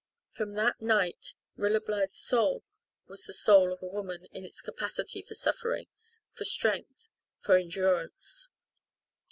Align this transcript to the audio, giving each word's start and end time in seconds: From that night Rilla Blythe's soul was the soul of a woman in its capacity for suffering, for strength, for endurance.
From 0.31 0.53
that 0.55 0.81
night 0.81 1.35
Rilla 1.57 1.79
Blythe's 1.79 2.17
soul 2.17 2.63
was 3.05 3.25
the 3.25 3.35
soul 3.35 3.71
of 3.71 3.83
a 3.83 3.87
woman 3.87 4.25
in 4.31 4.43
its 4.43 4.59
capacity 4.59 5.21
for 5.21 5.35
suffering, 5.35 5.89
for 6.33 6.43
strength, 6.43 7.07
for 7.41 7.55
endurance. 7.55 8.49